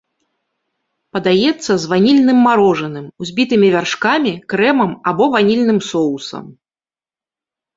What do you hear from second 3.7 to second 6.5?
вяршкамі, крэмам або ванільным соусам.